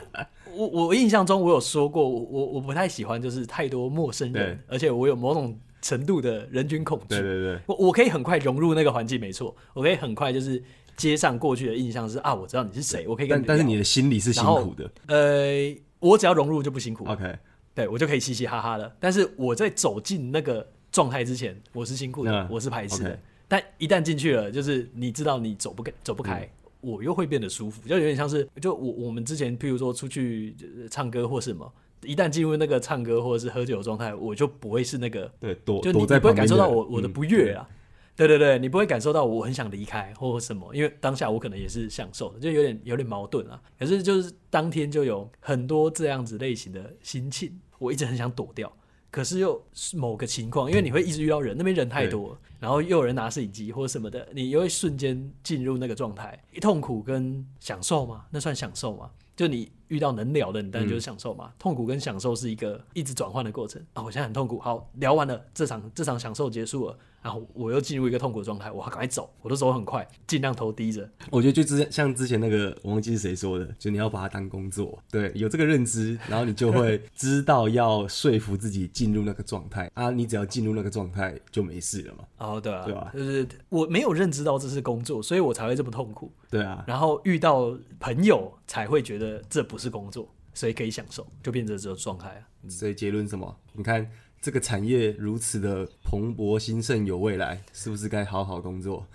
[0.54, 7.06] 我我印象中我有说过，我我不太喜欢就是太多陌生人，而且我有某种程度的人群恐惧。
[7.08, 10.62] 对对对，我我可以很快融入那个环境，没错，我可以很快就是
[10.96, 13.44] 接上过去的印象是啊，我知道你是谁，我可以跟你。
[13.46, 14.90] 但但是你的心里是辛苦的。
[15.08, 17.04] 呃，我只要融入就不辛苦。
[17.06, 17.36] OK，
[17.74, 18.96] 对我就可以嘻嘻哈哈的。
[18.98, 23.10] 但是我在走进那个状态之前，我是辛苦的，嗯、我是排斥的。
[23.10, 23.18] Okay
[23.48, 26.48] 但一旦进去了，就是你知道你走不开，走不开，嗯、
[26.80, 30.56] 我又会变得舒服，就有点像是，就我我们之前，譬如说出去
[30.90, 31.70] 唱歌或什么，
[32.02, 37.74] 一旦进入那个唱歌或者是喝酒的状态，我就不会是那个，对，躲就你，你不会感受到我我的不悦啊，嗯、
[38.16, 43.60] 对对对，你不会感受到我很想离开或什么，因为当下我可能也是享受的，就有点有点矛盾啊。
[43.78, 48.72] 可是就是当天就有很多这样子类型的心情，我一直很想躲掉。
[49.10, 58.24] 可是又是某个情况，因为你会一直遇到人，那边人太多，然后又有人拿摄影机或者什么的，你又会瞬间进入那个状态，一痛苦跟享受吗？
[58.30, 59.10] 那算享受吗？
[59.36, 61.48] 就你遇到能聊的，你当然就是享受嘛。
[61.48, 64.02] 嗯、痛苦跟享受是一个一直转换的过程啊！
[64.02, 66.98] 我现在很痛苦，好，聊完了，这场这场享受结束了。
[67.22, 71.08] 然后我又进入一个痛苦的状态，我赶快走，我的手很快，尽量头低着。
[71.30, 82.24] 我觉得就之像之前那个，我忘记是谁说的，就你要把它当工作，对，有这个认知，然后你就会 知道要说服自己进入那个状态啊，你只要进入那个状态就没事了嘛。
[82.38, 83.10] 哦，对啊，对吧？
[83.14, 86.32] 就是我没有认知到这是工作，所以我才会这么痛苦。
[86.50, 92.42] 对啊，然后遇到朋友才会觉得这不是工作，所以可以享受，就变成这种状态啊。
[92.68, 93.56] 所以结论什么？
[93.74, 94.10] 你看。
[94.42, 99.06] 这个产业如此的蓬勃兴盛有未来，是不是该好好工作？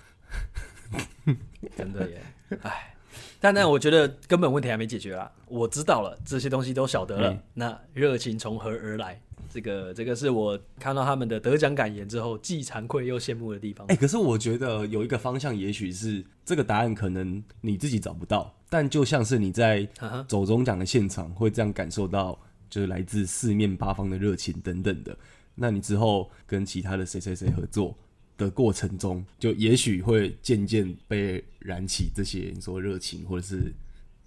[1.76, 2.22] 真的耶，
[2.62, 2.96] 哎，
[3.38, 5.30] 但但我觉得根本问题还没解决啊！
[5.50, 9.22] 我知道了，这些东西都晓得了，嗯、那热情从何而来？
[9.50, 13.86] 这个这个是我看到他们的得奖感言之后，既惭愧又羡慕的地方。
[13.88, 19.86] 哎，可是我觉得有一个方向，也许是这个答案，可能你自己找不到，但就像是你在
[20.26, 22.40] 走中奖的现场会这样感受到。
[22.70, 25.18] 就是来自四面八方的热情等等的，
[25.56, 27.98] 那你之后跟其他的谁谁谁合作
[28.38, 33.74] 的过程中，就也许会渐渐被燃起这些你说热情或者是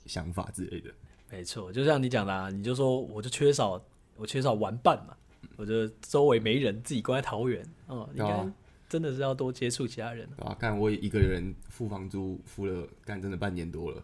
[0.07, 0.91] 想法之类的。
[1.30, 3.80] 没错，就像你讲的啊，你就说我就缺少
[4.16, 5.16] 我缺少玩伴嘛，
[5.57, 8.53] 我就周围没人，自己关在桃园，哦，应该
[8.88, 10.28] 真的是要多接触其他人。
[10.38, 14.03] 啊，看我一个人付房租付了，干真的半年多了。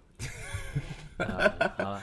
[1.18, 2.02] 好了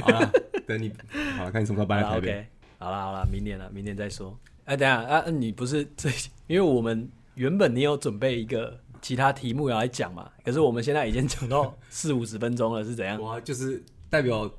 [0.00, 0.32] 好了，
[0.66, 0.92] 等你
[1.36, 2.30] 好了，看你什么时候搬来台北。
[2.30, 2.46] OK，
[2.78, 4.38] 好了好了，明年了，明年再说。
[4.64, 6.08] 哎、啊，等下啊，你不是这，
[6.46, 13.20] 因为我们原本你有准备一个其他题目要来讲嘛，可是我们现在已经讲到四五十分钟了，是怎样？
[13.20, 14.50] 哇，就是代表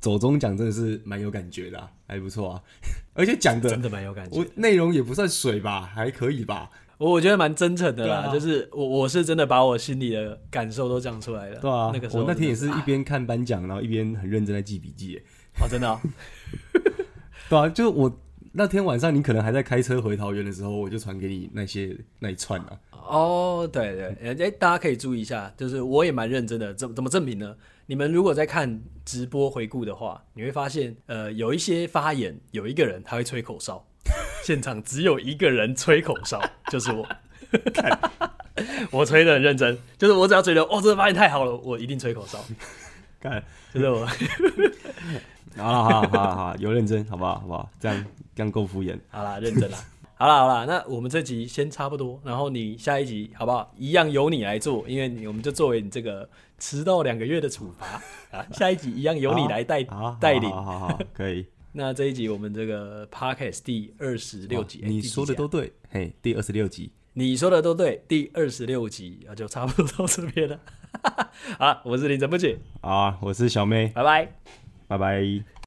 [0.00, 2.62] 走中奖真的是蛮有感觉的、啊，还不错啊，
[3.14, 6.70] 而且讲的真的蛮有感觉，我内容也不算水吧，还可以吧。
[6.98, 11.60] 我我觉得蛮真诚的啦，啊、就是我我是真的把我心里的感受都讲出来了。
[11.60, 15.16] 对啊，那个时候我那天也是一边看颁奖，然后一边很认真在记笔记。
[15.60, 16.00] 哦，真的、哦。
[17.48, 18.20] 对啊，就我
[18.52, 22.80] 那天晚上你可能还在开车回桃园的时候，我就传给你那些那一串啊。
[22.90, 26.74] 哦，对对，哎、欸，大家可以注意一下，就是我也蛮认真的。
[26.74, 27.54] 怎么怎么证明呢？
[27.90, 33.82] 你们如果在看直播回顾的话，你会发现，呃，有一些发言，有一个人他会吹口哨。
[34.44, 36.38] 现场只有一个人吹口哨，
[36.70, 37.08] 就是我。
[37.72, 37.98] 看，
[38.90, 42.44] 我吹的很认真，就是我只要觉得哦，这个发言太好了，我一定吹口哨。
[43.18, 44.06] 看，就是我。
[45.56, 47.38] 好了，好了，好了，好，有认真，好不好？
[47.40, 47.70] 好不好？
[47.80, 48.04] 这样
[48.36, 48.98] 这样够敷衍。
[49.08, 49.78] 好啦，认真了。
[50.18, 53.72] 好了，好了，那我们这集先差不多，然后你下一集好不好？
[53.76, 58.02] 一样由你来做，因为你我们就作为你这个迟到两个月的处罚
[58.36, 58.44] 啊。
[58.52, 59.84] 下一集一样由你来带
[60.20, 61.46] 带领，好好好，可以。
[61.70, 70.58] 那这一集我们这个 podcast 第二十六集，你说的都对，嘿，第二十六集，你说的都对，第二十六集啊，就差不多到这边了。
[71.60, 74.32] 好，我是林哲不解，好，我是小妹，拜拜，
[74.88, 75.44] 拜拜。